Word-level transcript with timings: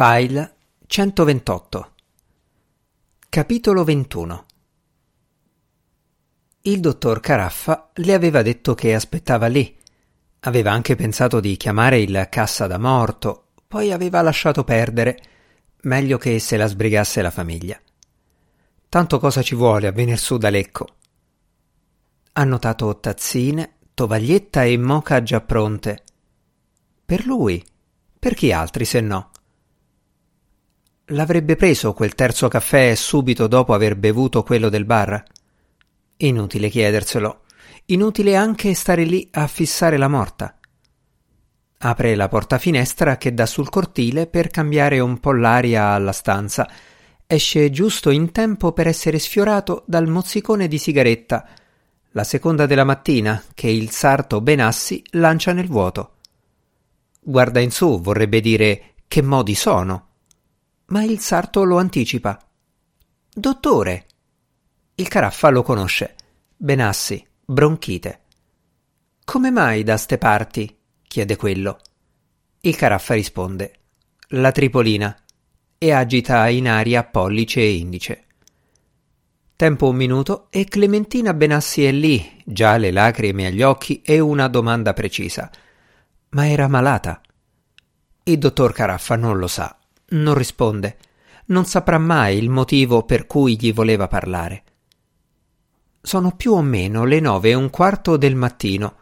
File 0.00 0.54
128 0.86 1.92
Capitolo 3.28 3.82
21 3.82 4.46
Il 6.60 6.78
dottor 6.78 7.18
Caraffa 7.18 7.90
le 7.94 8.14
aveva 8.14 8.42
detto 8.42 8.74
che 8.74 8.94
aspettava 8.94 9.48
lì. 9.48 9.76
Aveva 10.42 10.70
anche 10.70 10.94
pensato 10.94 11.40
di 11.40 11.56
chiamare 11.56 11.98
il 11.98 12.28
cassa 12.30 12.68
da 12.68 12.78
morto, 12.78 13.46
poi 13.66 13.90
aveva 13.90 14.22
lasciato 14.22 14.62
perdere. 14.62 15.20
Meglio 15.82 16.16
che 16.16 16.38
se 16.38 16.56
la 16.56 16.68
sbrigasse 16.68 17.20
la 17.20 17.32
famiglia. 17.32 17.76
Tanto 18.88 19.18
cosa 19.18 19.42
ci 19.42 19.56
vuole 19.56 19.88
a 19.88 19.90
venir 19.90 20.18
su 20.20 20.36
da 20.36 20.48
Lecco? 20.48 20.94
Ha 22.34 22.44
notato 22.44 23.00
tazzine, 23.00 23.78
tovaglietta 23.94 24.62
e 24.62 24.78
moca 24.78 25.24
già 25.24 25.40
pronte. 25.40 26.04
Per 27.04 27.26
lui? 27.26 27.60
Per 28.16 28.34
chi 28.34 28.52
altri 28.52 28.84
se 28.84 29.00
no? 29.00 29.30
L'avrebbe 31.12 31.56
preso 31.56 31.94
quel 31.94 32.14
terzo 32.14 32.48
caffè 32.48 32.94
subito 32.94 33.46
dopo 33.46 33.72
aver 33.72 33.96
bevuto 33.96 34.42
quello 34.42 34.68
del 34.68 34.84
bar? 34.84 35.22
Inutile 36.18 36.68
chiederselo. 36.68 37.44
Inutile 37.86 38.36
anche 38.36 38.74
stare 38.74 39.04
lì 39.04 39.26
a 39.32 39.46
fissare 39.46 39.96
la 39.96 40.08
morta. 40.08 40.58
Apre 41.78 42.14
la 42.14 42.28
porta 42.28 42.58
finestra 42.58 43.16
che 43.16 43.32
dà 43.32 43.46
sul 43.46 43.70
cortile 43.70 44.26
per 44.26 44.48
cambiare 44.48 45.00
un 45.00 45.18
po' 45.18 45.32
l'aria 45.32 45.92
alla 45.92 46.12
stanza. 46.12 46.68
Esce 47.26 47.70
giusto 47.70 48.10
in 48.10 48.30
tempo 48.30 48.72
per 48.72 48.86
essere 48.86 49.18
sfiorato 49.18 49.84
dal 49.86 50.08
mozzicone 50.08 50.68
di 50.68 50.76
sigaretta, 50.76 51.48
la 52.10 52.24
seconda 52.24 52.66
della 52.66 52.84
mattina 52.84 53.42
che 53.54 53.68
il 53.70 53.88
sarto 53.92 54.42
Benassi 54.42 55.02
lancia 55.12 55.54
nel 55.54 55.68
vuoto. 55.68 56.16
Guarda 57.18 57.60
in 57.60 57.70
su, 57.70 57.98
vorrebbe 57.98 58.42
dire 58.42 58.94
che 59.08 59.22
modi 59.22 59.54
sono 59.54 60.07
ma 60.88 61.02
il 61.02 61.18
sarto 61.18 61.64
lo 61.64 61.78
anticipa. 61.78 62.38
Dottore! 63.32 64.06
Il 64.94 65.08
caraffa 65.08 65.48
lo 65.50 65.62
conosce. 65.62 66.14
Benassi, 66.56 67.24
bronchite. 67.44 68.20
Come 69.24 69.50
mai 69.50 69.82
da 69.82 69.96
ste 69.96 70.18
parti? 70.18 70.76
chiede 71.06 71.36
quello. 71.36 71.78
Il 72.60 72.74
caraffa 72.74 73.14
risponde. 73.14 73.72
La 74.28 74.50
tripolina. 74.50 75.16
E 75.78 75.92
agita 75.92 76.48
in 76.48 76.68
aria 76.68 77.04
pollice 77.04 77.60
e 77.60 77.76
indice. 77.76 78.24
Tempo 79.54 79.88
un 79.88 79.96
minuto 79.96 80.48
e 80.50 80.64
Clementina 80.64 81.34
Benassi 81.34 81.84
è 81.84 81.92
lì, 81.92 82.42
già 82.44 82.76
le 82.76 82.90
lacrime 82.90 83.46
agli 83.46 83.62
occhi 83.62 84.02
e 84.02 84.18
una 84.20 84.48
domanda 84.48 84.92
precisa. 84.92 85.50
Ma 86.30 86.48
era 86.48 86.68
malata? 86.68 87.20
Il 88.24 88.38
dottor 88.38 88.72
Caraffa 88.72 89.16
non 89.16 89.38
lo 89.38 89.46
sa. 89.46 89.77
Non 90.10 90.34
risponde. 90.34 90.96
Non 91.46 91.64
saprà 91.64 91.98
mai 91.98 92.36
il 92.38 92.48
motivo 92.48 93.04
per 93.04 93.26
cui 93.26 93.58
gli 93.58 93.72
voleva 93.72 94.08
parlare. 94.08 94.62
Sono 96.00 96.34
più 96.36 96.52
o 96.52 96.62
meno 96.62 97.04
le 97.04 97.20
nove 97.20 97.50
e 97.50 97.54
un 97.54 97.68
quarto 97.70 98.16
del 98.16 98.34
mattino. 98.34 98.96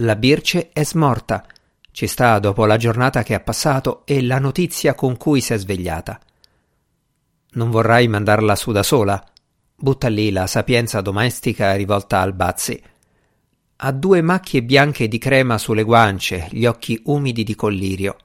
La 0.00 0.16
Birce 0.16 0.70
è 0.72 0.84
smorta. 0.84 1.46
Ci 1.90 2.06
sta 2.06 2.38
dopo 2.38 2.66
la 2.66 2.76
giornata 2.76 3.22
che 3.22 3.32
ha 3.34 3.40
passato 3.40 4.04
e 4.04 4.22
la 4.22 4.38
notizia 4.38 4.94
con 4.94 5.16
cui 5.16 5.40
si 5.40 5.54
è 5.54 5.58
svegliata. 5.58 6.20
Non 7.52 7.70
vorrai 7.70 8.06
mandarla 8.06 8.54
su 8.54 8.72
da 8.72 8.82
sola? 8.82 9.24
Butta 9.74 10.08
lì 10.08 10.30
la 10.30 10.46
sapienza 10.46 11.00
domestica 11.00 11.74
rivolta 11.74 12.20
al 12.20 12.34
Bazzi. 12.34 12.82
Ha 13.76 13.92
due 13.92 14.20
macchie 14.20 14.62
bianche 14.62 15.08
di 15.08 15.16
crema 15.16 15.56
sulle 15.56 15.82
guance, 15.82 16.48
gli 16.50 16.66
occhi 16.66 17.00
umidi 17.04 17.44
di 17.44 17.54
collirio. 17.54 18.16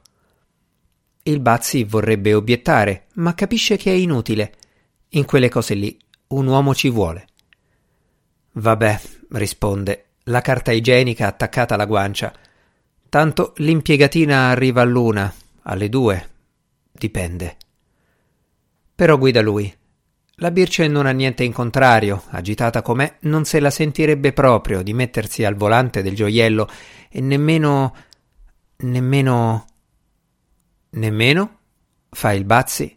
Il 1.23 1.39
Bazzi 1.39 1.83
vorrebbe 1.83 2.33
obiettare, 2.33 3.07
ma 3.15 3.35
capisce 3.35 3.77
che 3.77 3.91
è 3.91 3.95
inutile. 3.95 4.53
In 5.09 5.25
quelle 5.25 5.49
cose 5.49 5.75
lì 5.75 5.99
un 6.29 6.47
uomo 6.47 6.73
ci 6.73 6.89
vuole. 6.89 7.27
Vabbè, 8.53 8.99
risponde, 9.31 10.05
la 10.25 10.41
carta 10.41 10.71
igienica 10.71 11.27
attaccata 11.27 11.75
alla 11.75 11.85
guancia. 11.85 12.33
Tanto 13.07 13.53
l'impiegatina 13.57 14.49
arriva 14.49 14.81
all'una, 14.81 15.31
alle 15.63 15.89
due. 15.89 16.29
Dipende. 16.91 17.57
Però 18.95 19.17
guida 19.17 19.41
lui. 19.41 19.73
La 20.35 20.49
Birce 20.49 20.87
non 20.87 21.05
ha 21.05 21.11
niente 21.11 21.43
in 21.43 21.53
contrario, 21.53 22.23
agitata 22.29 22.81
com'è, 22.81 23.17
non 23.21 23.45
se 23.45 23.59
la 23.59 23.69
sentirebbe 23.69 24.33
proprio 24.33 24.81
di 24.81 24.93
mettersi 24.93 25.43
al 25.43 25.55
volante 25.55 26.01
del 26.01 26.15
gioiello 26.15 26.67
e 27.09 27.21
nemmeno. 27.21 27.95
nemmeno. 28.77 29.65
Nemmeno? 30.93 31.59
fa 32.09 32.33
il 32.33 32.43
Bazzi. 32.43 32.93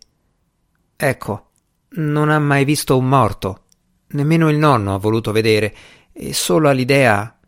Ecco, 0.97 1.50
non 1.91 2.28
ha 2.28 2.41
mai 2.41 2.65
visto 2.65 2.99
un 2.99 3.09
morto. 3.09 3.66
Nemmeno 4.09 4.49
il 4.49 4.56
nonno 4.56 4.94
ha 4.94 4.99
voluto 4.99 5.31
vedere, 5.31 5.75
e 6.12 6.34
solo 6.34 6.69
all'idea. 6.69 7.38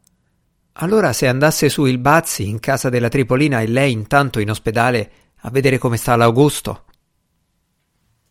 Allora 0.75 1.13
se 1.13 1.27
andasse 1.27 1.69
su 1.69 1.85
il 1.87 1.99
Bazzi 1.99 2.49
in 2.49 2.61
casa 2.61 2.89
della 2.89 3.09
Tripolina 3.09 3.61
e 3.61 3.67
lei 3.67 3.91
intanto 3.91 4.39
in 4.39 4.51
ospedale 4.51 5.11
a 5.41 5.51
vedere 5.51 5.79
come 5.79 5.97
sta 5.97 6.15
l'Augusto. 6.15 6.85